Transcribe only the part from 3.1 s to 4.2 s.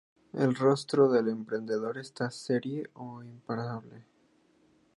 e impasible.